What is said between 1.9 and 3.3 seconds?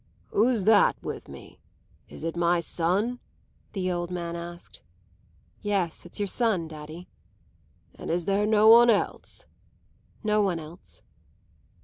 is it my son?"